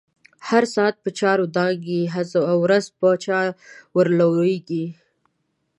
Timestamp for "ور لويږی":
3.95-4.85